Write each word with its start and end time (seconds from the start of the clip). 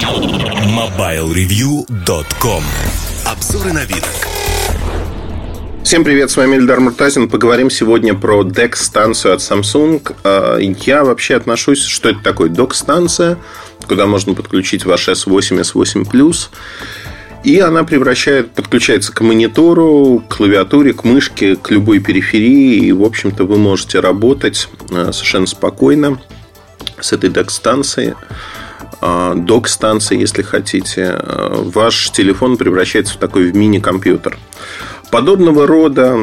MobileReview.com 0.00 2.64
Обзоры 3.26 3.72
на 3.74 3.84
вид. 3.84 4.02
Всем 5.84 6.04
привет, 6.04 6.30
с 6.30 6.38
вами 6.38 6.56
Эльдар 6.56 6.80
Муртазин. 6.80 7.28
Поговорим 7.28 7.68
сегодня 7.68 8.14
про 8.14 8.42
DEX-станцию 8.42 9.34
от 9.34 9.40
Samsung. 9.40 10.16
А, 10.24 10.56
я 10.58 11.04
вообще 11.04 11.36
отношусь, 11.36 11.84
что 11.84 12.08
это 12.08 12.20
такое 12.20 12.48
DOC-станция, 12.48 13.36
куда 13.86 14.06
можно 14.06 14.32
подключить 14.32 14.86
ваш 14.86 15.08
S8, 15.08 15.60
S8 15.60 16.10
Plus. 16.10 16.48
И 17.44 17.60
она 17.60 17.84
превращает, 17.84 18.52
подключается 18.52 19.12
к 19.12 19.20
монитору, 19.20 20.24
к 20.26 20.36
клавиатуре, 20.36 20.94
к 20.94 21.04
мышке, 21.04 21.56
к 21.56 21.70
любой 21.70 21.98
периферии. 21.98 22.86
И, 22.86 22.92
в 22.92 23.04
общем-то, 23.04 23.44
вы 23.44 23.58
можете 23.58 24.00
работать 24.00 24.70
а, 24.92 25.12
совершенно 25.12 25.46
спокойно 25.46 26.18
с 26.98 27.12
этой 27.12 27.28
DEX-станцией 27.28 28.14
док-станции, 29.00 30.18
если 30.18 30.42
хотите, 30.42 31.18
ваш 31.24 32.10
телефон 32.10 32.56
превращается 32.56 33.14
в 33.14 33.16
такой 33.16 33.50
в 33.50 33.56
мини-компьютер. 33.56 34.38
Подобного 35.10 35.66
рода 35.66 36.16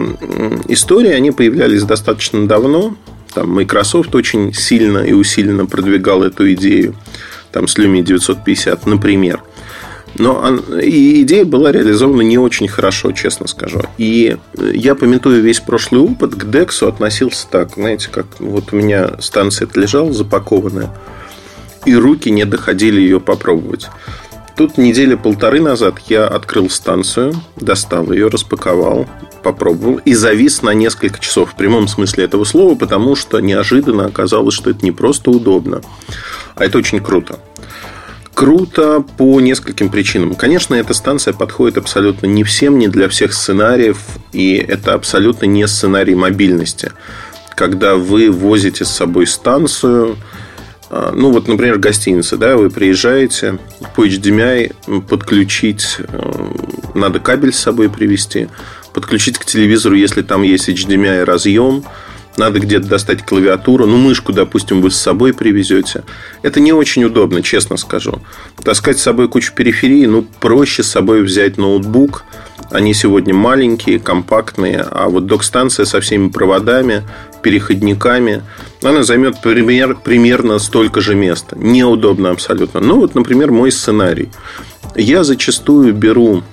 истории, 0.67 1.11
они 1.11 1.31
появлялись 1.31 1.83
достаточно 1.83 2.47
давно. 2.47 2.95
Там 3.33 3.49
Microsoft 3.51 4.15
очень 4.15 4.53
сильно 4.53 4.99
и 4.99 5.13
усиленно 5.13 5.65
продвигал 5.65 6.23
эту 6.23 6.51
идею. 6.53 6.95
Там 7.51 7.67
с 7.67 7.77
Lumia 7.77 8.01
950, 8.01 8.85
например. 8.85 9.43
Но 10.15 10.57
и 10.81 11.21
идея 11.21 11.45
была 11.45 11.71
реализована 11.71 12.21
не 12.21 12.37
очень 12.37 12.67
хорошо, 12.67 13.11
честно 13.11 13.47
скажу. 13.47 13.81
И 13.97 14.37
я, 14.55 14.95
пометую 14.95 15.41
весь 15.41 15.59
прошлый 15.59 16.01
опыт, 16.01 16.35
к 16.35 16.45
DEX 16.45 16.87
относился 16.87 17.47
так. 17.49 17.75
Знаете, 17.75 18.09
как 18.11 18.25
вот 18.39 18.71
у 18.71 18.77
меня 18.77 19.17
станция 19.19 19.67
лежала 19.75 20.13
запакованная– 20.13 20.89
и 21.85 21.95
руки 21.95 22.29
не 22.29 22.45
доходили 22.45 22.99
ее 22.99 23.19
попробовать. 23.19 23.89
Тут 24.57 24.79
недели 24.79 25.13
полторы 25.13 25.61
назад 25.61 25.99
я 26.07 26.27
открыл 26.27 26.67
станцию, 26.71 27.35
достал 27.57 28.11
ее, 28.11 28.27
распаковал, 28.27 29.07
попробовал 29.43 29.97
и 29.97 30.15
завис 30.15 30.63
на 30.63 30.73
несколько 30.73 31.19
часов 31.19 31.51
в 31.51 31.55
прямом 31.55 31.87
смысле 31.87 32.23
этого 32.23 32.43
слова, 32.43 32.73
потому 32.73 33.15
что 33.15 33.39
неожиданно 33.39 34.05
оказалось, 34.07 34.55
что 34.55 34.71
это 34.71 34.83
не 34.83 34.91
просто 34.91 35.29
удобно, 35.29 35.81
а 36.55 36.65
это 36.65 36.79
очень 36.79 37.01
круто. 37.01 37.39
Круто 38.33 39.05
по 39.17 39.39
нескольким 39.41 39.89
причинам. 39.89 40.33
Конечно, 40.33 40.73
эта 40.73 40.95
станция 40.95 41.33
подходит 41.33 41.77
абсолютно 41.77 42.25
не 42.25 42.43
всем, 42.43 42.79
не 42.79 42.87
для 42.87 43.09
всех 43.09 43.33
сценариев, 43.33 43.99
и 44.31 44.55
это 44.55 44.93
абсолютно 44.95 45.45
не 45.45 45.67
сценарий 45.67 46.15
мобильности. 46.15 46.91
Когда 47.55 47.95
вы 47.95 48.31
возите 48.31 48.85
с 48.85 48.89
собой 48.89 49.27
станцию, 49.27 50.17
ну, 50.89 51.31
вот, 51.31 51.47
например, 51.47 51.77
гостиница, 51.77 52.37
да, 52.37 52.55
вы 52.55 52.69
приезжаете 52.69 53.59
по 53.95 54.05
HDMI 54.05 55.01
подключить, 55.01 55.97
э, 55.99 56.53
надо 56.93 57.19
кабель 57.19 57.53
с 57.53 57.59
собой 57.59 57.89
привезти, 57.89 58.47
подключить 58.93 59.37
к 59.37 59.45
телевизору, 59.45 59.95
если 59.95 60.21
там 60.21 60.43
есть 60.43 60.69
HDMI 60.69 61.23
разъем, 61.23 61.83
надо 62.37 62.59
где-то 62.59 62.87
достать 62.87 63.25
клавиатуру, 63.25 63.85
ну, 63.85 63.97
мышку, 63.97 64.31
допустим, 64.31 64.81
вы 64.81 64.91
с 64.91 64.95
собой 64.95 65.33
привезете. 65.33 66.03
Это 66.43 66.59
не 66.59 66.71
очень 66.71 67.03
удобно, 67.03 67.41
честно 67.41 67.77
скажу. 67.77 68.21
Таскать 68.63 68.99
с 68.99 69.03
собой 69.03 69.27
кучу 69.27 69.53
периферии, 69.53 70.05
ну, 70.05 70.25
проще 70.39 70.83
с 70.83 70.87
собой 70.87 71.23
взять 71.23 71.57
ноутбук. 71.57 72.23
Они 72.69 72.93
сегодня 72.93 73.33
маленькие, 73.33 73.99
компактные, 73.99 74.81
а 74.81 75.07
вот 75.07 75.25
док-станция 75.25 75.85
со 75.85 76.01
всеми 76.01 76.29
проводами, 76.29 77.03
переходниками, 77.41 78.43
она 78.83 79.03
займет 79.03 79.41
пример, 79.41 79.95
примерно 79.95 80.59
столько 80.59 80.99
же 80.99 81.15
места. 81.15 81.57
Неудобно 81.57 82.31
абсолютно. 82.31 82.81
Ну, 82.81 82.99
вот, 82.99 83.15
например, 83.15 83.51
мой 83.51 83.71
сценарий. 83.71 84.29
Я 84.95 85.23
зачастую 85.23 85.93
беру 85.93 86.43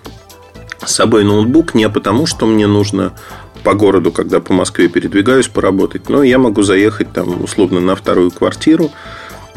с 0.85 0.93
собой 0.93 1.25
ноутбук 1.25 1.75
не 1.75 1.89
потому, 1.89 2.27
что 2.27 2.47
мне 2.47 2.67
нужно 2.67 3.13
по 3.65 3.75
городу, 3.75 4.13
когда 4.13 4.41
по 4.41 4.53
Москве 4.53 4.89
передвигаюсь, 4.89 5.49
поработать. 5.49 6.09
Но 6.09 6.23
я 6.23 6.39
могу 6.39 6.63
заехать 6.63 7.13
там 7.13 7.43
условно 7.43 7.81
на 7.81 7.97
вторую 7.97 8.31
квартиру, 8.31 8.91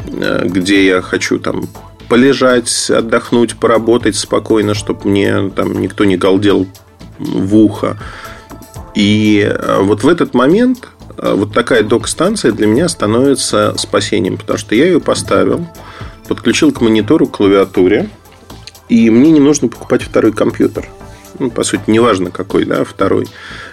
э, 0.06 0.44
где 0.46 0.86
я 0.86 1.02
хочу 1.02 1.38
там 1.38 1.68
полежать, 2.08 2.90
отдохнуть, 2.90 3.56
поработать 3.56 4.16
спокойно, 4.16 4.74
чтобы 4.74 5.08
мне 5.08 5.50
там 5.50 5.80
никто 5.80 6.04
не 6.04 6.16
галдел 6.16 6.66
в 7.18 7.56
ухо. 7.56 7.98
И 8.94 9.40
э, 9.48 9.80
вот 9.82 10.02
в 10.02 10.08
этот 10.08 10.34
момент 10.34 10.88
э, 11.16 11.34
вот 11.34 11.52
такая 11.52 11.82
док-станция 11.82 12.52
для 12.52 12.66
меня 12.66 12.88
становится 12.88 13.74
спасением, 13.76 14.36
потому 14.36 14.58
что 14.58 14.74
я 14.74 14.86
ее 14.86 15.00
поставил, 15.00 15.66
подключил 16.26 16.72
к 16.72 16.80
монитору, 16.80 17.26
к 17.26 17.36
клавиатуре, 17.36 18.08
и 18.88 19.10
мне 19.10 19.30
не 19.30 19.40
нужно 19.40 19.68
покупать 19.68 20.02
второй 20.02 20.32
компьютер 20.32 20.88
ну, 21.38 21.50
по 21.50 21.64
сути, 21.64 21.82
неважно 21.86 22.30
какой, 22.30 22.64
да, 22.64 22.84
второй, 22.84 23.28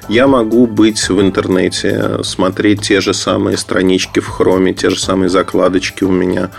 я 0.07 0.27
могу 0.27 0.67
быть 0.67 1.09
в 1.09 1.21
интернете, 1.21 2.23
смотреть 2.23 2.81
те 2.81 3.01
же 3.01 3.13
самые 3.13 3.57
странички 3.57 4.19
в 4.19 4.27
хроме, 4.27 4.73
те 4.73 4.89
же 4.89 4.99
самые 4.99 5.29
закладочки 5.29 6.03
у 6.03 6.11
меня. 6.11 6.51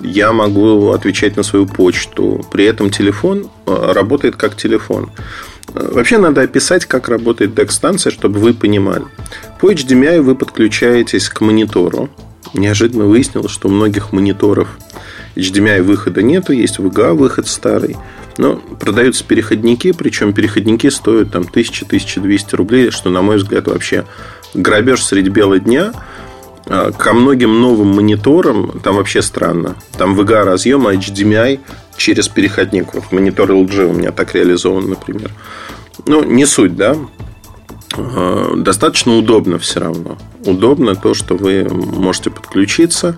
Я 0.00 0.32
могу 0.32 0.90
отвечать 0.90 1.36
на 1.36 1.42
свою 1.42 1.66
почту. 1.66 2.44
При 2.52 2.64
этом 2.64 2.90
телефон 2.90 3.48
э, 3.66 3.92
работает 3.92 4.36
как 4.36 4.56
телефон. 4.56 5.10
Э, 5.74 5.90
вообще 5.92 6.18
надо 6.18 6.42
описать, 6.42 6.86
как 6.86 7.08
работает 7.08 7.58
DEX-станция, 7.58 8.12
чтобы 8.12 8.40
вы 8.40 8.54
понимали. 8.54 9.04
По 9.60 9.72
HDMI 9.72 10.20
вы 10.20 10.34
подключаетесь 10.34 11.28
к 11.28 11.40
монитору. 11.40 12.10
Неожиданно 12.54 13.04
выяснилось, 13.04 13.50
что 13.50 13.68
у 13.68 13.70
многих 13.70 14.12
мониторов 14.12 14.68
HDMI 15.36 15.82
выхода 15.82 16.22
нету, 16.22 16.52
есть 16.52 16.78
VGA 16.78 17.14
выход 17.14 17.46
старый. 17.48 17.96
Но 18.38 18.56
продаются 18.56 19.24
переходники, 19.24 19.92
причем 19.92 20.32
переходники 20.32 20.88
стоят 20.88 21.32
там 21.32 21.42
1000-1200 21.44 22.56
рублей, 22.56 22.90
что, 22.90 23.10
на 23.10 23.22
мой 23.22 23.36
взгляд, 23.36 23.66
вообще 23.66 24.04
грабеж 24.54 25.04
средь 25.04 25.28
бела 25.28 25.58
дня. 25.58 25.92
А, 26.68 26.90
ко 26.92 27.12
многим 27.12 27.60
новым 27.60 27.88
мониторам 27.88 28.80
там 28.82 28.96
вообще 28.96 29.22
странно. 29.22 29.76
Там 29.96 30.18
VGA 30.18 30.44
разъем, 30.44 30.86
HDMI 30.86 31.60
через 31.96 32.28
переходник. 32.28 32.94
Вот 32.94 33.12
монитор 33.12 33.50
LG 33.52 33.84
у 33.86 33.92
меня 33.92 34.12
так 34.12 34.34
реализован, 34.34 34.88
например. 34.90 35.30
Ну, 36.06 36.24
не 36.24 36.44
суть, 36.44 36.76
да. 36.76 36.96
А, 37.96 38.54
достаточно 38.56 39.16
удобно 39.16 39.58
все 39.58 39.80
равно. 39.80 40.18
Удобно 40.44 40.96
то, 40.96 41.14
что 41.14 41.36
вы 41.36 41.68
можете 41.68 42.30
подключиться. 42.30 43.16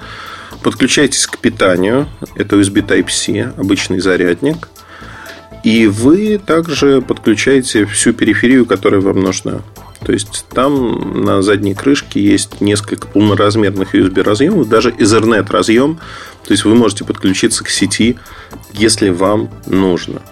Подключайтесь 0.62 1.26
к 1.26 1.38
питанию. 1.38 2.06
Это 2.34 2.56
USB 2.56 2.87
Type-C, 2.87 3.54
обычный 3.56 4.00
зарядник. 4.00 4.69
И 5.64 5.87
вы 5.87 6.38
также 6.38 7.00
подключаете 7.00 7.84
всю 7.87 8.12
периферию, 8.12 8.66
которая 8.66 9.00
вам 9.00 9.20
нужна. 9.20 9.60
То 10.04 10.12
есть 10.12 10.47
там 10.50 11.25
на 11.25 11.42
задней 11.42 11.75
крышке 11.75 12.20
есть 12.20 12.60
несколько 12.60 13.06
полноразмерных 13.06 13.94
USB 13.94 14.22
разъемов, 14.22 14.69
даже 14.69 14.91
Ethernet 14.91 15.50
разъем. 15.50 15.98
То 16.44 16.53
есть 16.53 16.64
вы 16.64 16.75
можете 16.75 17.04
подключиться 17.04 17.64
к 17.64 17.69
сети, 17.69 18.16
если 18.72 19.10
вам 19.10 19.50
нужно. 19.66 20.22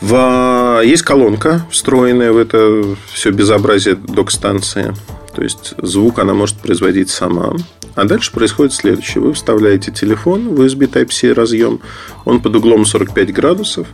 В... 0.00 0.80
Есть 0.84 1.02
колонка, 1.02 1.66
встроенная 1.70 2.32
в 2.32 2.38
это 2.38 2.96
все 3.12 3.30
безобразие 3.30 3.96
док-станции. 3.96 4.94
То 5.34 5.42
есть 5.42 5.74
звук 5.78 6.18
она 6.18 6.32
может 6.32 6.56
производить 6.56 7.10
сама. 7.10 7.54
А 7.94 8.04
дальше 8.04 8.32
происходит 8.32 8.72
следующее. 8.72 9.22
Вы 9.22 9.34
вставляете 9.34 9.90
телефон 9.90 10.54
в 10.54 10.60
USB 10.62 10.90
Type-C 10.90 11.32
разъем, 11.32 11.80
он 12.24 12.40
под 12.40 12.56
углом 12.56 12.86
45 12.86 13.32
градусов, 13.32 13.88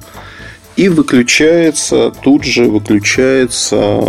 и 0.76 0.88
выключается, 0.88 2.12
тут 2.22 2.44
же 2.44 2.64
выключается 2.64 4.02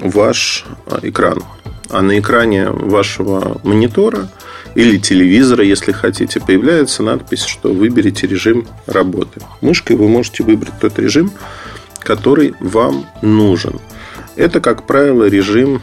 ваш 0.00 0.64
а, 0.86 0.98
экран. 1.02 1.42
А 1.88 2.02
на 2.02 2.18
экране 2.18 2.70
вашего 2.70 3.60
монитора 3.64 4.28
или 4.74 4.96
телевизора, 4.98 5.64
если 5.64 5.92
хотите, 5.92 6.40
появляется 6.40 7.02
надпись, 7.02 7.44
что 7.44 7.72
выберите 7.72 8.26
режим 8.26 8.66
работы. 8.86 9.40
Мышкой 9.60 9.96
вы 9.96 10.08
можете 10.08 10.42
выбрать 10.42 10.78
тот 10.80 10.98
режим, 10.98 11.30
который 11.98 12.54
вам 12.60 13.06
нужен. 13.20 13.78
Это, 14.34 14.60
как 14.60 14.86
правило, 14.86 15.24
режим 15.28 15.82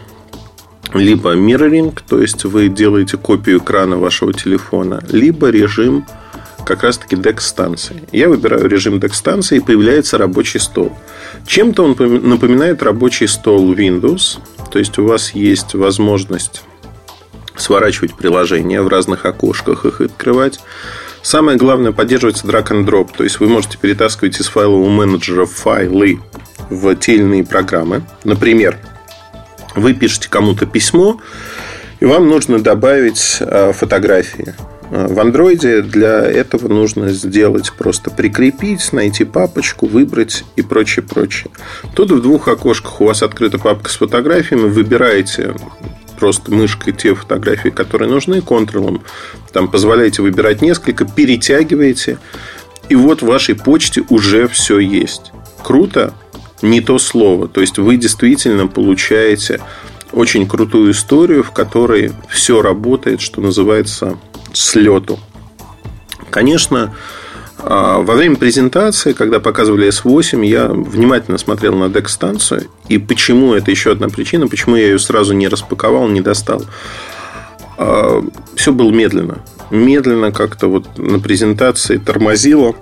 либо 0.94 1.36
mirroring, 1.36 1.98
то 2.08 2.20
есть 2.20 2.44
вы 2.46 2.68
делаете 2.68 3.18
копию 3.18 3.60
экрана 3.60 3.98
вашего 3.98 4.34
телефона, 4.34 5.04
либо 5.08 5.50
режим 5.50 6.06
как 6.70 6.84
раз-таки 6.84 7.16
DEX-станции. 7.16 8.04
Я 8.12 8.30
выбираю 8.30 8.70
режим 8.70 9.00
DEX-станции, 9.00 9.58
и 9.58 9.60
появляется 9.60 10.20
рабочий 10.20 10.60
стол. 10.60 10.96
Чем-то 11.48 11.84
он 11.84 12.30
напоминает 12.30 12.84
рабочий 12.84 13.28
стол 13.28 13.74
Windows, 13.74 14.38
то 14.72 14.78
есть 14.78 15.00
у 15.00 15.06
вас 15.06 15.32
есть 15.32 15.74
возможность 15.74 16.62
сворачивать 17.58 18.14
приложения 18.14 18.84
в 18.84 18.88
разных 18.88 19.26
окошках, 19.26 19.86
их 19.86 20.00
открывать. 20.00 20.60
Самое 21.24 21.58
главное, 21.58 21.92
поддерживается 21.92 22.46
drag 22.46 22.68
and 22.68 22.86
drop, 22.86 23.10
то 23.18 23.24
есть 23.24 23.40
вы 23.40 23.50
можете 23.50 23.80
перетаскивать 23.80 24.40
из 24.40 24.46
файлового 24.46 24.90
менеджера 24.90 25.48
файлы 25.48 26.20
в 26.70 26.96
те 26.98 27.16
или 27.16 27.24
иные 27.24 27.44
программы. 27.44 28.04
Например, 28.24 28.78
вы 29.76 29.96
пишете 29.96 30.30
кому-то 30.30 30.68
письмо, 30.68 31.20
и 32.00 32.06
вам 32.06 32.30
нужно 32.30 32.60
добавить 32.60 33.38
э, 33.40 33.74
фотографии. 33.74 34.54
В 34.90 35.20
андроиде 35.20 35.84
для 35.84 36.22
этого 36.22 36.68
нужно 36.68 37.10
сделать 37.10 37.72
просто 37.74 38.10
прикрепить, 38.10 38.92
найти 38.92 39.24
папочку, 39.24 39.86
выбрать 39.86 40.44
и 40.56 40.64
прочее, 40.64 41.06
прочее. 41.06 41.52
Тут 41.94 42.12
в 42.12 42.22
двух 42.22 42.48
окошках 42.48 43.00
у 43.00 43.06
вас 43.06 43.22
открыта 43.22 43.60
папка 43.60 43.90
с 43.92 43.98
фотографиями, 43.98 44.68
выбираете 44.68 45.54
просто 46.20 46.52
мышкой 46.52 46.94
те 46.94 47.14
фотографии, 47.14 47.70
которые 47.70 48.10
нужны, 48.10 48.42
контролом. 48.42 49.04
Там 49.54 49.70
позволяете 49.70 50.22
выбирать 50.22 50.62
несколько, 50.62 51.06
перетягиваете. 51.06 52.18
И 52.90 52.96
вот 52.96 53.22
в 53.22 53.28
вашей 53.28 53.56
почте 53.56 54.04
уже 54.10 54.48
все 54.48 54.80
есть. 54.80 55.32
Круто? 55.64 56.14
Не 56.62 56.82
то 56.82 56.98
слово. 56.98 57.48
То 57.48 57.62
есть 57.62 57.78
вы 57.78 57.96
действительно 57.98 58.68
получаете 58.68 59.62
очень 60.12 60.48
крутую 60.48 60.92
историю, 60.92 61.44
в 61.44 61.52
которой 61.52 62.12
все 62.28 62.62
работает, 62.62 63.22
что 63.22 63.42
называется, 63.42 64.18
с 64.54 64.76
лету. 64.76 65.20
Конечно, 66.30 66.96
а, 67.62 68.00
во 68.00 68.16
время 68.16 68.36
презентации, 68.38 69.14
когда 69.14 69.40
показывали 69.40 69.90
S8, 69.90 70.46
я 70.46 70.68
внимательно 70.68 71.38
смотрел 71.38 71.76
на 71.76 71.86
DEC-станцию. 71.86 72.68
И 72.88 72.98
почему, 72.98 73.54
это 73.54 73.70
еще 73.72 73.92
одна 73.92 74.08
причина, 74.10 74.48
почему 74.48 74.76
я 74.76 74.84
ее 74.84 75.00
сразу 75.00 75.34
не 75.34 75.48
распаковал, 75.48 76.08
не 76.08 76.22
достал. 76.22 76.64
А, 77.78 78.24
Все 78.56 78.72
было 78.72 78.92
медленно. 78.92 79.40
Медленно 79.72 80.32
как-то 80.32 80.68
вот 80.68 80.98
на 80.98 81.20
презентации 81.20 81.98
тормозило. 81.98 82.76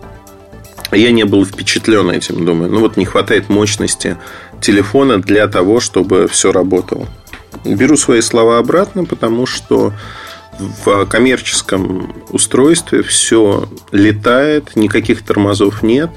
Я 0.92 1.12
не 1.12 1.26
был 1.26 1.46
впечатлен 1.46 2.10
этим, 2.12 2.46
думаю. 2.46 2.72
Ну 2.72 2.80
вот 2.80 2.98
не 2.98 3.06
хватает 3.06 3.50
мощности 3.50 4.18
телефона 4.62 5.22
для 5.22 5.48
того, 5.48 5.80
чтобы 5.80 6.28
все 6.28 6.52
работало. 6.52 7.08
Беру 7.66 7.98
свои 7.98 8.22
слова 8.22 8.60
обратно, 8.60 9.04
потому 9.04 9.46
что 9.46 9.94
в 10.60 11.06
коммерческом 11.06 12.16
устройстве 12.30 13.02
все 13.04 13.68
летает, 13.92 14.76
никаких 14.76 15.24
тормозов 15.24 15.84
нет. 15.84 16.10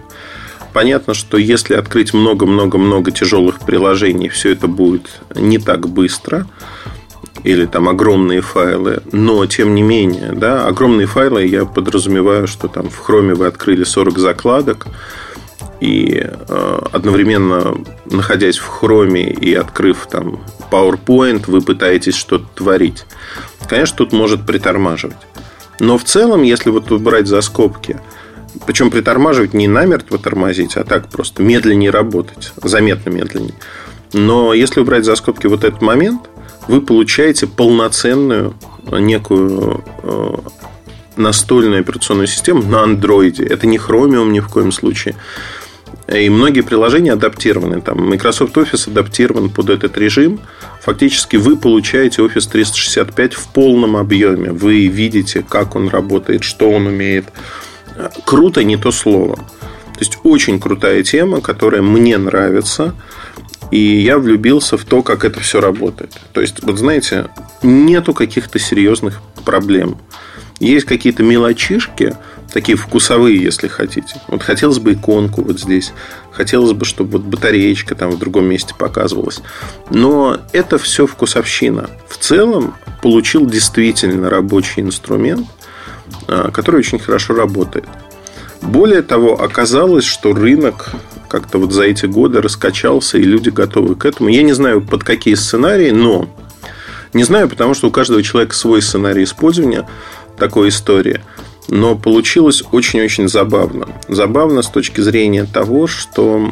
Понятно, 0.73 1.15
что 1.15 1.37
если 1.37 1.75
открыть 1.75 2.15
много-много-много 2.15 3.11
тяжелых 3.11 3.61
приложений, 3.61 4.29
все 4.29 4.53
это 4.53 4.69
будет 4.69 5.21
не 5.35 5.59
так 5.59 5.89
быстро. 5.89 6.47
Или 7.43 7.65
там 7.65 7.89
огромные 7.89 8.43
файлы. 8.43 9.03
Но, 9.13 9.47
тем 9.47 9.75
не 9.75 9.83
менее, 9.83 10.33
да, 10.33 10.67
огромные 10.67 11.07
файлы 11.07 11.47
я 11.47 11.65
подразумеваю, 11.65 12.47
что 12.47 12.69
там 12.69 12.91
в 12.91 13.09
Chrome 13.09 13.35
вы 13.35 13.47
открыли 13.47 13.83
40 13.83 14.19
закладок, 14.19 14.87
и 15.81 16.23
э, 16.23 16.79
одновременно 16.93 17.75
находясь 18.05 18.59
в 18.59 18.67
хроме 18.67 19.31
и 19.31 19.55
открыв 19.55 20.07
там 20.11 20.41
PowerPoint, 20.71 21.45
вы 21.47 21.63
пытаетесь 21.63 22.15
что-то 22.15 22.47
творить. 22.55 23.07
Конечно, 23.69 23.99
тут 23.99 24.13
может 24.13 24.47
притормаживать. 24.47 25.17
Но 25.79 25.97
в 25.97 26.05
целом, 26.05 26.43
если 26.43 26.71
вот 26.71 26.91
убрать 26.93 27.27
за 27.27 27.41
скобки, 27.41 27.99
причем 28.67 28.91
притормаживать 28.91 29.55
не 29.55 29.69
намертво 29.69 30.19
тормозить, 30.19 30.77
а 30.77 30.85
так 30.85 31.09
просто 31.09 31.43
медленнее 31.43 31.91
работать, 31.91 32.53
заметно 32.63 33.11
медленнее. 33.11 33.55
Но 34.13 34.55
если 34.55 34.81
убрать 34.81 35.05
за 35.05 35.15
скобки 35.15 35.47
вот 35.47 35.65
этот 35.65 35.83
момент, 35.83 36.29
вы 36.69 36.81
получаете 36.81 37.47
полноценную 37.47 38.55
некую 38.91 39.85
э, 40.03 40.35
настольную 41.17 41.81
операционную 41.81 42.27
систему 42.27 42.63
на 42.63 42.83
андроиде. 42.83 43.45
Это 43.45 43.67
не 43.67 43.79
Chromium 43.79 44.31
ни 44.31 44.41
в 44.41 44.49
коем 44.49 44.73
случае. 44.73 45.15
И 46.13 46.29
многие 46.29 46.63
приложения 46.63 47.13
адаптированы. 47.13 47.81
Там 47.81 48.09
Microsoft 48.09 48.57
Office 48.57 48.91
адаптирован 48.91 49.51
под 49.51 49.71
этот 49.71 49.97
режим. 49.97 50.41
Фактически 50.81 51.37
вы 51.37 51.57
получаете 51.57 52.23
Office 52.23 52.51
365 52.51 53.35
в 53.35 53.49
полном 53.49 53.97
объеме. 53.97 54.53
Вы 54.53 54.87
видите, 54.87 55.45
как 55.47 55.77
он 55.77 55.89
работает, 55.89 56.43
что 56.43 56.71
он 56.71 56.87
умеет. 56.87 57.27
Круто 58.25 58.65
не 58.65 58.77
то 58.77 58.91
слово. 58.91 59.37
То 59.37 60.01
есть 60.01 60.19
очень 60.23 60.59
крутая 60.59 61.03
тема, 61.03 61.43
которая 61.43 61.83
мне 61.83 62.17
нравится. 62.17 62.95
И 63.71 63.79
я 63.79 64.19
влюбился 64.19 64.79
в 64.79 64.85
то, 64.85 65.03
как 65.03 65.25
это 65.25 65.41
все 65.41 65.61
работает. 65.61 66.19
То 66.33 66.41
есть, 66.41 66.63
вот 66.63 66.79
знаете, 66.79 67.29
нету 67.63 68.15
каких-то 68.15 68.59
серьезных 68.59 69.21
проблем. 69.45 69.99
Есть 70.59 70.87
какие-то 70.87 71.23
мелочишки, 71.23 72.17
такие 72.53 72.77
вкусовые, 72.77 73.41
если 73.41 73.69
хотите. 73.69 74.21
Вот 74.29 74.43
хотелось 74.43 74.79
бы 74.79 74.95
иконку 74.95 75.43
вот 75.43 75.61
здесь. 75.61 75.93
Хотелось 76.33 76.73
бы, 76.73 76.85
чтобы 76.85 77.13
вот 77.19 77.23
батареечка 77.23 77.95
там 77.95 78.11
в 78.11 78.19
другом 78.19 78.47
месте 78.47 78.75
показывалась. 78.77 79.41
Но 79.91 80.39
это 80.53 80.79
все 80.79 81.07
вкусовщина. 81.07 81.91
В 82.09 82.19
целом 82.19 82.75
получил 83.03 83.47
действительно 83.47 84.31
рабочий 84.31 84.83
инструмент, 84.83 85.47
а, 86.29 86.51
который 86.51 86.79
очень 86.79 86.99
хорошо 86.99 87.35
работает. 87.35 87.87
Более 88.63 89.03
того, 89.03 89.41
оказалось, 89.41 90.05
что 90.05 90.35
рынок 90.35 90.91
как-то 91.29 91.59
вот 91.59 91.73
за 91.73 91.85
эти 91.85 92.07
годы 92.07 92.43
раскачался, 92.43 93.17
и 93.17 93.23
люди 93.23 93.49
готовы 93.49 93.95
к 93.95 94.05
этому. 94.05 94.29
Я 94.29 94.43
не 94.43 94.53
знаю, 94.53 94.83
под 94.83 95.05
какие 95.05 95.35
сценарии, 95.35 95.91
но 95.91 96.29
не 97.13 97.25
знаю, 97.25 97.49
потому 97.49 97.75
что 97.75 97.89
у 97.89 97.91
каждого 97.91 98.23
человека 98.23 98.55
свой 98.55 98.83
сценарий 98.83 99.25
использования 99.25 99.89
такой 100.37 100.69
истории. 100.69 101.21
Но 101.71 101.95
получилось 101.95 102.65
очень-очень 102.73 103.29
забавно. 103.29 103.87
Забавно 104.09 104.63
с 104.63 104.69
точки 104.69 105.01
зрения 105.01 105.45
того, 105.45 105.87
что 105.87 106.51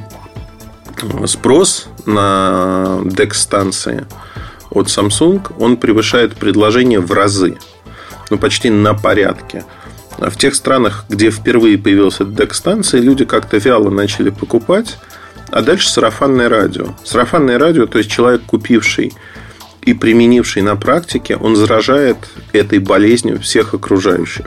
спрос 1.26 1.88
на 2.06 3.00
DEX-станции 3.02 4.06
от 4.70 4.86
Samsung, 4.86 5.40
он 5.58 5.76
превышает 5.76 6.36
предложение 6.36 7.00
в 7.00 7.10
разы. 7.12 7.58
Ну, 8.30 8.38
почти 8.38 8.70
на 8.70 8.94
порядке. 8.94 9.64
В 10.18 10.36
тех 10.36 10.54
странах, 10.54 11.04
где 11.08 11.30
впервые 11.30 11.78
появился 11.78 12.22
DEX-станция, 12.22 13.00
люди 13.00 13.24
как-то 13.24 13.56
вяло 13.56 13.90
начали 13.90 14.30
покупать, 14.30 14.98
а 15.50 15.62
дальше 15.62 15.90
сарафанное 15.90 16.48
радио. 16.48 16.94
Сарафанное 17.02 17.58
радио, 17.58 17.86
то 17.86 17.98
есть 17.98 18.10
человек, 18.10 18.42
купивший 18.46 19.12
и 19.82 19.94
применивший 19.94 20.62
на 20.62 20.76
практике, 20.76 21.36
он 21.36 21.56
заражает 21.56 22.18
этой 22.52 22.78
болезнью 22.78 23.40
всех 23.40 23.74
окружающих. 23.74 24.46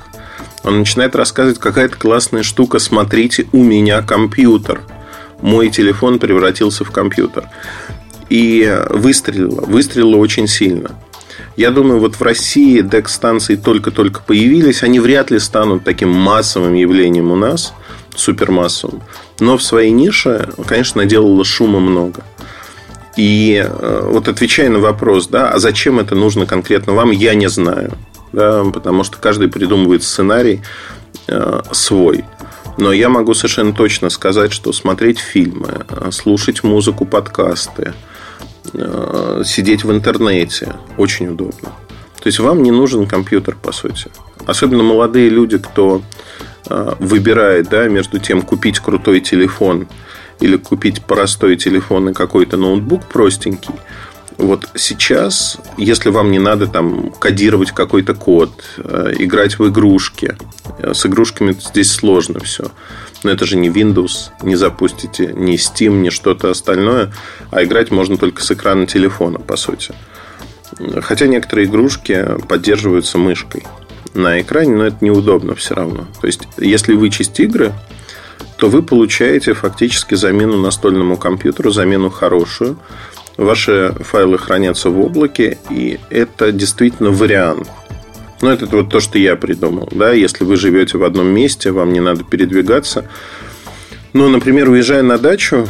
Он 0.64 0.80
начинает 0.80 1.16
рассказывать, 1.16 1.60
какая-то 1.60 1.98
классная 1.98 2.44
штука, 2.44 2.80
смотрите, 2.80 3.48
у 3.52 3.64
меня 3.64 4.02
компьютер. 4.02 4.82
Мой 5.42 5.70
телефон 5.70 6.20
превратился 6.20 6.86
в 6.86 6.92
компьютер. 6.92 7.46
И 8.30 8.80
выстрелило, 8.90 9.62
выстрелило 9.62 10.18
очень 10.18 10.48
сильно. 10.48 10.92
Я 11.58 11.72
думаю, 11.72 12.00
вот 12.00 12.16
в 12.16 12.22
России 12.22 12.82
DEX-станции 12.82 13.56
только-только 13.56 14.22
появились. 14.22 14.84
Они 14.84 15.00
вряд 15.00 15.32
ли 15.32 15.40
станут 15.40 15.84
таким 15.84 16.10
массовым 16.10 16.74
явлением 16.76 17.32
у 17.32 17.36
нас, 17.36 17.74
супермассовым. 18.16 19.02
Но 19.40 19.58
в 19.58 19.64
своей 19.64 19.92
нише, 19.92 20.50
конечно, 20.66 21.02
наделало 21.02 21.44
шума 21.44 21.80
много. 21.80 22.24
И 23.18 23.62
э, 23.68 24.02
вот 24.06 24.28
отвечая 24.28 24.70
на 24.70 24.80
вопрос, 24.80 25.28
да, 25.28 25.50
а 25.50 25.60
зачем 25.60 26.00
это 26.00 26.16
нужно 26.16 26.46
конкретно 26.46 26.94
вам, 26.94 27.12
я 27.12 27.34
не 27.34 27.50
знаю. 27.50 27.98
Да, 28.34 28.64
потому 28.64 29.04
что 29.04 29.18
каждый 29.18 29.50
придумывает 29.50 30.04
сценарий 30.04 30.62
э, 31.28 31.62
свой. 31.72 32.24
Но 32.78 32.94
я 32.94 33.10
могу 33.10 33.34
совершенно 33.34 33.74
точно 33.74 34.10
сказать, 34.10 34.54
что 34.54 34.72
смотреть 34.74 35.20
фильмы, 35.20 35.86
э, 35.90 36.12
слушать 36.12 36.64
музыку, 36.64 37.06
подкасты, 37.06 37.94
э, 38.74 39.44
сидеть 39.46 39.84
в 39.84 39.92
интернете 39.92 40.76
очень 40.98 41.28
удобно. 41.28 41.70
То 42.22 42.28
есть 42.28 42.40
вам 42.40 42.64
не 42.64 42.72
нужен 42.72 43.08
компьютер, 43.08 43.58
по 43.62 43.72
сути. 43.72 44.10
Особенно 44.46 44.84
молодые 44.84 45.30
люди, 45.30 45.58
кто 45.58 46.02
э, 46.70 46.94
выбирает 47.00 47.70
да, 47.70 47.88
между 47.88 48.20
тем 48.20 48.42
купить 48.42 48.80
крутой 48.80 49.20
телефон 49.20 49.88
или 50.40 50.56
купить 50.56 51.04
простой 51.04 51.58
телефон 51.58 52.10
и 52.10 52.14
какой-то 52.14 52.58
ноутбук 52.58 53.06
простенький. 53.06 53.76
Вот 54.38 54.70
сейчас, 54.76 55.58
если 55.78 56.10
вам 56.10 56.32
не 56.32 56.40
надо 56.40 56.68
там 56.68 57.12
кодировать 57.12 57.72
какой-то 57.72 58.14
код, 58.14 58.52
э, 58.78 59.14
играть 59.20 59.60
в 59.60 59.68
игрушки, 59.68 60.36
э, 60.80 60.94
с 60.94 61.06
игрушками 61.06 61.54
здесь 61.54 61.92
сложно 61.92 62.40
все. 62.40 62.72
Но 63.24 63.32
это 63.32 63.46
же 63.46 63.56
не 63.56 63.70
Windows, 63.70 64.32
не 64.42 64.56
запустите 64.56 65.32
ни 65.36 65.56
Steam, 65.56 66.02
ни 66.02 66.10
что-то 66.10 66.50
остальное, 66.50 67.14
а 67.52 67.64
играть 67.64 67.92
можно 67.92 68.18
только 68.18 68.42
с 68.42 68.52
экрана 68.52 68.88
телефона, 68.88 69.40
по 69.40 69.58
сути. 69.58 69.94
Хотя 71.02 71.28
некоторые 71.28 71.68
игрушки 71.68 72.26
поддерживаются 72.48 73.18
мышкой 73.18 73.66
на 74.14 74.42
экране, 74.42 74.76
но 74.76 74.86
это 74.86 74.98
неудобно 75.02 75.56
все 75.56 75.76
равно. 75.76 76.08
То 76.20 76.28
есть, 76.28 76.48
если 76.58 76.94
вычесть 76.94 77.40
игры, 77.40 77.74
то 78.58 78.70
вы 78.70 78.84
получаете 78.84 79.54
фактически 79.54 80.16
замену 80.16 80.58
настольному 80.58 81.18
компьютеру, 81.18 81.72
замену 81.72 82.10
хорошую. 82.10 82.78
Ваши 83.38 83.94
файлы 84.00 84.38
хранятся 84.38 84.90
в 84.90 85.00
облаке, 85.00 85.58
и 85.70 86.00
это 86.10 86.52
действительно 86.52 87.12
вариант. 87.12 87.70
Но 88.42 88.50
ну, 88.50 88.54
это 88.54 88.66
вот 88.66 88.90
то, 88.90 89.00
что 89.00 89.20
я 89.20 89.36
придумал. 89.36 89.88
Да? 89.92 90.12
Если 90.12 90.44
вы 90.44 90.56
живете 90.56 90.98
в 90.98 91.04
одном 91.04 91.28
месте, 91.28 91.72
вам 91.72 91.94
не 91.94 92.00
надо 92.00 92.24
передвигаться. 92.24 93.06
Ну, 94.14 94.30
например, 94.30 94.70
уезжая 94.70 95.04
на 95.04 95.18
дачу, 95.18 95.68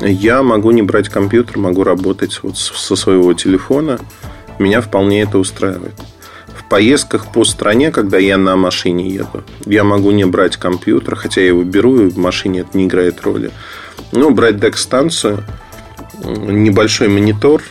я 0.00 0.42
могу 0.42 0.70
не 0.70 0.82
брать 0.82 1.08
компьютер, 1.08 1.58
могу 1.58 1.82
работать 1.84 2.40
вот 2.42 2.56
со 2.56 2.96
своего 2.96 3.34
телефона. 3.34 3.98
Меня 4.58 4.80
вполне 4.80 5.22
это 5.22 5.38
устраивает. 5.38 5.94
поездках 6.68 7.32
по 7.32 7.44
стране, 7.44 7.90
когда 7.90 8.18
я 8.18 8.36
на 8.36 8.54
машине 8.54 9.08
еду, 9.08 9.42
я 9.64 9.84
могу 9.84 10.10
не 10.10 10.26
брать 10.26 10.56
компьютер, 10.56 11.16
хотя 11.16 11.40
я 11.40 11.48
его 11.48 11.64
беру, 11.64 11.98
и 11.98 12.10
в 12.10 12.18
машине 12.18 12.60
это 12.60 12.76
не 12.76 12.84
играет 12.86 13.22
роли. 13.22 13.50
Ну, 14.12 14.30
брать 14.30 14.60
дек-станцию, 14.60 15.44
небольшой 16.24 17.08
монитор, 17.08 17.62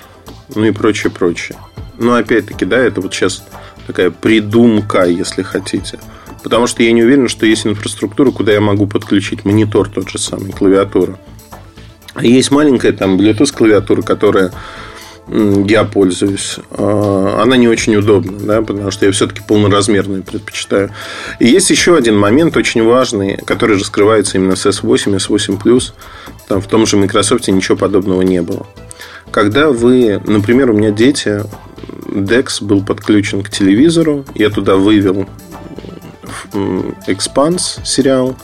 ну 0.56 0.66
и 0.66 0.72
прочее, 0.72 1.12
прочее. 1.12 1.58
Но 1.98 2.14
опять-таки, 2.14 2.66
да, 2.66 2.78
это 2.78 3.02
вот 3.02 3.14
сейчас 3.14 3.44
такая 3.86 4.12
придумка, 4.12 5.06
если 5.06 5.42
хотите. 5.42 6.00
Потому 6.44 6.68
что 6.68 6.84
я 6.84 6.92
не 6.92 7.04
уверен, 7.04 7.28
что 7.28 7.46
есть 7.46 7.66
инфраструктура, 7.66 8.32
куда 8.32 8.54
я 8.54 8.62
могу 8.62 8.88
подключить 8.88 9.46
монитор 9.46 9.90
тот 9.90 10.10
же 10.10 10.18
самый, 10.18 10.52
клавиатуру. 10.52 11.18
А 12.14 12.26
есть 12.26 12.52
маленькая 12.52 12.94
там 12.94 13.18
Bluetooth 13.18 13.56
клавиатура, 13.56 14.02
которая 14.02 14.52
я 15.30 15.84
пользуюсь. 15.84 16.58
А, 16.72 17.42
она 17.42 17.58
не 17.58 17.68
очень 17.68 17.96
удобна, 17.96 18.40
да, 18.40 18.62
потому 18.62 18.92
что 18.92 19.06
я 19.06 19.12
все-таки 19.12 19.42
полноразмерную 19.42 20.24
предпочитаю. 20.24 20.92
И 21.40 21.48
есть 21.48 21.70
еще 21.70 21.98
один 21.98 22.18
момент 22.18 22.56
очень 22.56 22.84
важный, 22.84 23.38
который 23.38 23.78
раскрывается 23.78 24.38
именно 24.38 24.56
с 24.56 24.66
S8 24.66 25.14
и 25.14 25.18
S8 25.18 25.94
Там 26.48 26.62
в 26.62 26.68
том 26.68 26.86
же 26.86 26.98
Microsoft 26.98 27.48
ничего 27.48 27.78
подобного 27.78 28.22
не 28.22 28.42
было. 28.42 28.66
Когда 29.32 29.70
вы, 29.70 30.22
например, 30.26 30.72
у 30.72 30.74
меня 30.74 30.92
дети, 30.92 31.44
DeX 32.08 32.64
был 32.64 32.82
подключен 32.84 33.44
к 33.44 33.50
телевизору, 33.50 34.26
я 34.34 34.50
туда 34.50 34.78
вывел 34.78 35.28
Expanse 36.54 37.86
сериал, 37.86 38.38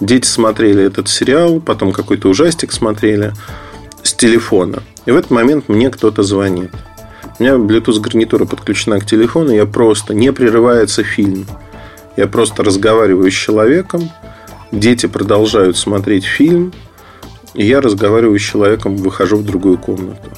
дети 0.00 0.26
смотрели 0.26 0.84
этот 0.84 1.08
сериал, 1.08 1.60
потом 1.60 1.92
какой-то 1.92 2.28
ужастик 2.28 2.70
смотрели 2.70 3.32
с 4.04 4.14
телефона– 4.14 4.82
и 5.06 5.10
в 5.10 5.16
этот 5.16 5.30
момент 5.30 5.68
мне 5.68 5.90
кто-то 5.90 6.22
звонит. 6.22 6.70
У 7.38 7.42
меня 7.42 7.54
Bluetooth 7.54 8.00
гарнитура 8.00 8.44
подключена 8.44 9.00
к 9.00 9.06
телефону, 9.06 9.50
я 9.50 9.66
просто 9.66 10.14
не 10.14 10.32
прерывается 10.32 11.02
фильм. 11.02 11.46
Я 12.16 12.26
просто 12.26 12.62
разговариваю 12.62 13.30
с 13.30 13.34
человеком, 13.34 14.10
дети 14.70 15.06
продолжают 15.06 15.76
смотреть 15.76 16.24
фильм, 16.24 16.72
и 17.54 17.64
я 17.64 17.80
разговариваю 17.80 18.38
с 18.38 18.42
человеком, 18.42 18.96
выхожу 18.96 19.38
в 19.38 19.44
другую 19.44 19.78
комнату. 19.78 20.30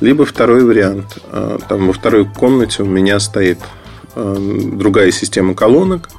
Либо 0.00 0.24
второй 0.24 0.64
вариант. 0.64 1.18
А, 1.30 1.58
там 1.68 1.86
во 1.86 1.92
второй 1.92 2.26
комнате 2.26 2.82
у 2.82 2.86
меня 2.86 3.18
стоит 3.20 3.58
а, 4.14 4.36
другая 4.36 5.10
система 5.12 5.54
колонок. 5.54 6.10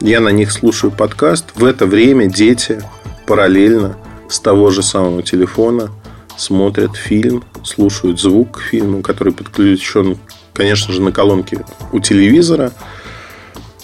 Я 0.00 0.20
на 0.20 0.28
них 0.28 0.52
слушаю 0.52 0.90
подкаст. 0.90 1.46
В 1.54 1.64
это 1.64 1.86
время 1.86 2.26
дети 2.26 2.82
параллельно 3.26 3.96
с 4.28 4.40
того 4.40 4.70
же 4.70 4.82
самого 4.82 5.22
телефона– 5.22 5.90
смотрят 6.36 6.96
фильм, 6.96 7.44
слушают 7.62 8.20
звук 8.20 8.58
к 8.58 8.62
фильму, 8.62 9.02
который 9.02 9.32
подключен, 9.32 10.18
конечно 10.52 10.92
же, 10.92 11.00
на 11.00 11.12
колонке 11.12 11.64
у 11.92 12.00
телевизора 12.00 12.72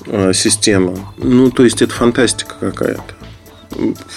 э, 0.07 0.33
система. 0.35 0.97
Ну, 1.17 1.51
то 1.51 1.65
есть, 1.65 1.83
это 1.83 1.93
фантастика 1.93 2.55
какая-то. 2.59 3.15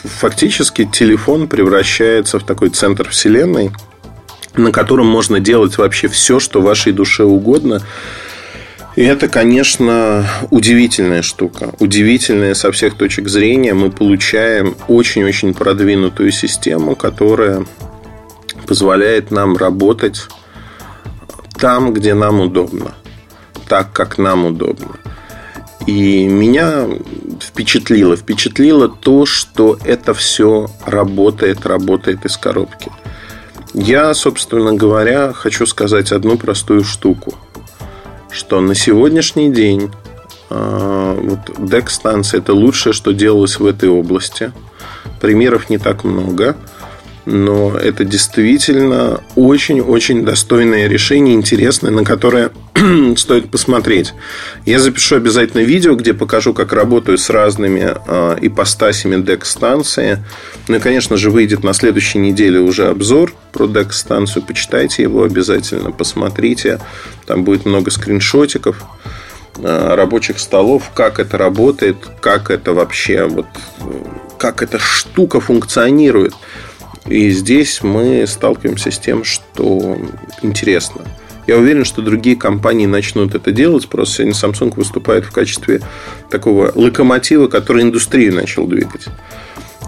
Фактически 0.04 0.86
телефон 0.86 1.48
превращается 1.48 2.40
в 2.40 2.44
такой 2.44 2.70
центр 2.70 3.10
вселенной, 3.10 3.72
на 4.56 4.72
котором 4.72 5.08
можно 5.08 5.40
делать 5.40 5.78
вообще 5.78 6.08
все, 6.08 6.40
что 6.40 6.62
вашей 6.62 6.92
душе 6.92 7.24
угодно. 7.24 7.82
И 8.96 9.02
это, 9.02 9.28
конечно, 9.28 10.28
удивительная 10.52 11.24
штука. 11.24 11.74
Удивительная 11.80 12.54
со 12.54 12.72
всех 12.72 12.96
точек 12.96 13.28
зрения. 13.28 13.74
Мы 13.74 13.90
получаем 13.90 14.76
очень-очень 14.88 15.56
продвинутую 15.56 16.32
систему, 16.32 16.96
которая 16.96 17.66
позволяет 18.66 19.32
нам 19.32 19.56
работать 19.58 20.28
там, 21.60 21.94
где 21.94 22.14
нам 22.14 22.40
удобно, 22.40 22.94
так, 23.68 23.94
как 23.94 24.18
нам 24.18 24.46
удобно. 24.46 24.98
И 25.86 26.28
меня 26.28 26.88
впечатлило, 27.42 28.16
впечатлило 28.16 28.88
то, 28.88 29.26
что 29.26 29.78
это 29.84 30.14
все 30.14 30.70
работает, 30.86 31.66
работает 31.66 32.26
из 32.26 32.38
коробки. 32.38 32.92
Я, 33.74 34.14
собственно 34.14 34.74
говоря, 34.74 35.34
хочу 35.34 35.66
сказать 35.66 36.12
одну 36.12 36.38
простую 36.38 36.84
штуку, 36.84 37.34
что 38.32 38.62
на 38.62 38.76
сегодняшний 38.76 39.52
день 39.52 39.92
э, 40.50 41.20
вот 41.22 41.58
DEC-станция 41.58 42.40
это 42.40 42.54
лучшее, 42.54 42.94
что 42.94 43.12
делалось 43.12 43.60
в 43.60 43.66
этой 43.66 43.90
области. 43.90 44.54
Примеров 45.20 45.70
не 45.70 45.78
так 45.78 46.04
много– 46.04 46.56
но 47.26 47.78
это 47.78 48.04
действительно 48.04 49.22
очень-очень 49.36 50.26
достойное 50.26 50.88
решение, 50.88 51.36
интересное, 51.36 51.92
на 51.92 52.04
которое 52.04 52.52
стоит 53.18 53.50
посмотреть. 53.50 54.14
Я 54.66 54.80
запишу 54.80 55.16
обязательно 55.16 55.62
видео, 55.62 55.96
где 55.96 56.14
покажу, 56.14 56.54
как 56.54 56.74
работаю 56.74 57.18
с 57.18 57.30
разными 57.30 57.96
э, 58.08 58.38
ипостасями 58.42 59.16
DEX-станции. 59.16 60.24
Ну 60.68 60.76
и, 60.76 60.80
конечно 60.80 61.16
же, 61.16 61.30
выйдет 61.32 61.64
на 61.64 61.74
следующей 61.74 62.20
неделе 62.20 62.60
уже 62.60 62.88
обзор 62.88 63.34
про 63.54 63.66
DEX-станцию. 63.66 64.44
Почитайте 64.44 65.04
его 65.04 65.24
обязательно, 65.24 65.92
посмотрите. 65.92 66.80
Там 67.26 67.44
будет 67.44 67.66
много 67.66 67.90
скриншотиков 67.92 68.84
рабочих 69.62 70.40
столов, 70.40 70.90
как 70.96 71.20
это 71.20 71.38
работает, 71.38 71.98
как 72.22 72.50
это 72.50 72.74
вообще 72.74 73.26
вот, 73.26 73.46
как 74.40 74.64
эта 74.64 74.80
штука 74.80 75.40
функционирует. 75.40 76.34
И 77.08 77.30
здесь 77.32 77.84
мы 77.84 78.26
сталкиваемся 78.28 78.92
с 78.92 79.00
тем, 79.00 79.24
что 79.24 79.98
интересно. 80.42 81.02
Я 81.46 81.58
уверен, 81.58 81.84
что 81.84 82.02
другие 82.02 82.38
компании 82.38 82.86
начнут 82.86 83.36
это 83.36 83.52
делать. 83.52 83.90
Просто 83.90 84.24
сегодня 84.24 84.34
Samsung 84.34 84.76
выступает 84.76 85.26
в 85.26 85.32
качестве 85.32 85.82
такого 86.30 86.72
локомотива, 86.74 87.48
который 87.48 87.84
индустрию 87.84 88.34
начал 88.34 88.66
двигать. 88.66 89.08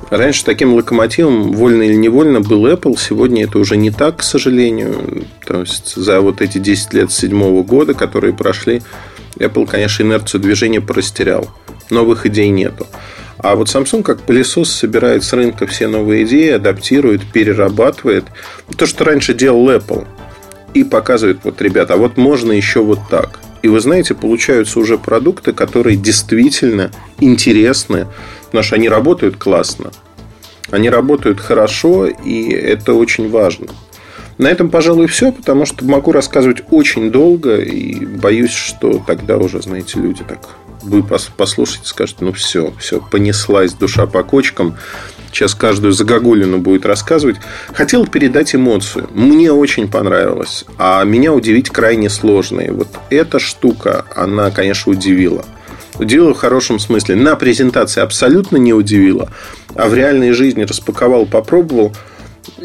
Раньше 0.09 0.45
таким 0.45 0.73
локомотивом, 0.73 1.53
вольно 1.53 1.83
или 1.83 1.95
невольно, 1.95 2.41
был 2.41 2.67
Apple. 2.67 2.95
Сегодня 2.99 3.45
это 3.45 3.57
уже 3.57 3.75
не 3.77 3.89
так, 3.89 4.17
к 4.17 4.23
сожалению. 4.23 5.25
То 5.45 5.61
есть, 5.61 5.95
за 5.95 6.19
вот 6.21 6.41
эти 6.41 6.57
10 6.57 6.93
лет 6.93 7.11
седьмого 7.11 7.63
года, 7.63 7.93
которые 7.93 8.33
прошли, 8.33 8.81
Apple, 9.37 9.65
конечно, 9.65 10.03
инерцию 10.03 10.41
движения 10.41 10.81
порастерял. 10.81 11.49
Новых 11.89 12.25
идей 12.25 12.49
нету. 12.49 12.87
А 13.37 13.55
вот 13.55 13.67
Samsung 13.67 14.03
как 14.03 14.21
пылесос 14.21 14.71
собирает 14.71 15.23
с 15.23 15.33
рынка 15.33 15.67
все 15.67 15.87
новые 15.87 16.23
идеи, 16.23 16.51
адаптирует, 16.51 17.21
перерабатывает. 17.31 18.25
То, 18.77 18.85
что 18.85 19.03
раньше 19.03 19.33
делал 19.33 19.69
Apple. 19.69 20.07
И 20.73 20.83
показывает, 20.83 21.39
вот, 21.43 21.61
ребята, 21.61 21.93
а 21.93 21.97
вот 21.97 22.17
можно 22.17 22.51
еще 22.51 22.81
вот 22.81 22.99
так. 23.09 23.39
И 23.61 23.67
вы 23.67 23.79
знаете, 23.79 24.13
получаются 24.13 24.79
уже 24.79 24.97
продукты, 24.97 25.51
которые 25.53 25.95
действительно 25.97 26.91
интересны, 27.19 28.07
потому 28.45 28.63
что 28.63 28.75
они 28.75 28.89
работают 28.89 29.37
классно. 29.37 29.91
Они 30.71 30.89
работают 30.89 31.39
хорошо, 31.39 32.07
и 32.07 32.49
это 32.51 32.93
очень 32.93 33.29
важно. 33.29 33.67
На 34.37 34.49
этом, 34.49 34.69
пожалуй, 34.69 35.07
все, 35.07 35.31
потому 35.31 35.65
что 35.65 35.85
могу 35.85 36.11
рассказывать 36.11 36.63
очень 36.69 37.09
долго, 37.09 37.57
и 37.57 38.05
боюсь, 38.05 38.51
что 38.51 39.01
тогда 39.05 39.37
уже, 39.37 39.61
знаете, 39.61 39.99
люди 39.99 40.23
так 40.27 40.39
вы 40.85 41.03
послушаете, 41.03 41.87
скажете, 41.87 42.23
ну 42.23 42.31
все, 42.31 42.73
все, 42.79 43.01
понеслась 43.01 43.73
душа 43.73 44.05
по 44.05 44.23
кочкам. 44.23 44.77
Сейчас 45.31 45.53
каждую 45.53 45.91
загогулину 45.91 46.59
будет 46.59 46.85
рассказывать. 46.85 47.35
Хотел 47.73 48.07
передать 48.07 48.55
эмоцию. 48.55 49.09
Мне 49.13 49.51
очень 49.51 49.89
понравилось. 49.89 50.63
А 50.77 51.03
меня 51.03 51.33
удивить 51.33 51.69
крайне 51.69 52.09
сложно. 52.09 52.61
И 52.61 52.69
вот 52.69 52.87
эта 53.09 53.37
штука, 53.37 54.05
она, 54.15 54.49
конечно, 54.51 54.93
удивила. 54.93 55.43
Удивила 55.99 56.33
в 56.33 56.37
хорошем 56.37 56.79
смысле. 56.79 57.15
На 57.15 57.35
презентации 57.35 57.99
абсолютно 57.99 58.55
не 58.55 58.73
удивила. 58.73 59.29
А 59.75 59.89
в 59.89 59.93
реальной 59.93 60.31
жизни 60.31 60.63
распаковал, 60.63 61.25
попробовал. 61.25 61.93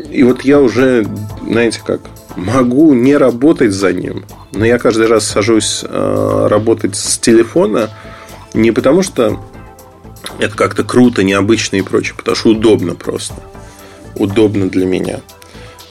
И 0.09 0.23
вот 0.23 0.43
я 0.43 0.61
уже, 0.61 1.07
знаете 1.43 1.81
как, 1.85 2.03
могу 2.37 2.95
не 2.95 3.17
работать 3.17 3.73
за 3.73 3.93
ним. 3.93 4.25
Но 4.53 4.65
я 4.65 4.79
каждый 4.79 5.07
раз 5.07 5.27
сажусь 5.27 5.85
э, 5.87 6.47
работать 6.49 6.97
с 6.97 7.19
телефона 7.19 7.91
не 8.55 8.73
потому, 8.73 9.03
что 9.03 9.41
это 10.39 10.57
как-то 10.57 10.85
круто, 10.85 11.23
необычно 11.23 11.77
и 11.77 11.83
прочее, 11.83 12.15
потому 12.17 12.37
что 12.37 12.51
удобно 12.51 12.95
просто. 12.95 13.35
Удобно 14.17 14.69
для 14.69 14.87
меня. 14.87 15.21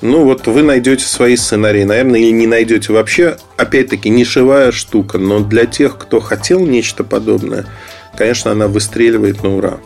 Ну, 0.02 0.24
вот 0.24 0.48
вы 0.48 0.62
найдете 0.62 1.04
свои 1.06 1.36
сценарии, 1.36 1.84
наверное, 1.84 2.22
или 2.22 2.32
не 2.32 2.48
найдете 2.48 2.94
вообще. 2.94 3.38
Опять-таки, 3.58 4.10
нишевая 4.10 4.72
штука, 4.72 5.18
но 5.18 5.40
для 5.40 5.66
тех, 5.66 5.98
кто 5.98 6.22
хотел 6.22 6.66
нечто 6.66 7.04
подобное, 7.04 7.66
конечно, 8.18 8.52
она 8.52 8.68
выстреливает 8.68 9.44
на 9.44 9.56
ура. 9.56 9.80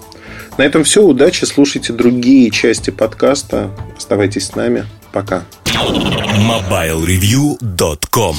На 0.58 0.64
этом 0.64 0.84
все. 0.84 1.02
Удачи. 1.02 1.46
Слушайте 1.46 1.94
другие 1.94 2.52
части 2.52 2.92
подкаста. 2.92 3.72
Оставайтесь 3.98 4.48
с 4.48 4.56
нами. 4.56 4.86
Пока. 5.12 5.46
MobileReview.com 5.74 8.38